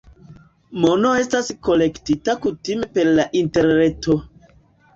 Mono 0.85 1.11
estas 1.23 1.51
kolektita 1.67 2.37
kutime 2.47 2.91
per 2.99 3.13
la 3.21 3.29
Interreto. 3.45 4.21